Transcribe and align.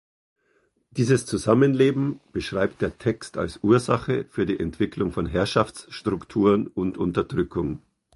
Dieses 0.89 1.27
Zusammenleben 1.27 2.21
beschreibt 2.31 2.81
der 2.81 2.97
Text 2.97 3.37
als 3.37 3.59
Ursache 3.61 4.25
für 4.31 4.47
die 4.47 4.59
Entwicklung 4.59 5.11
von 5.11 5.27
Herrschaftsstrukturen 5.27 6.65
und 6.65 6.97
Unterdrückung. 6.97 7.83